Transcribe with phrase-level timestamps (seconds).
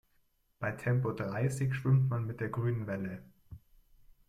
[0.59, 3.21] Bei Tempo dreißig schwimmt man mit der grünen Welle.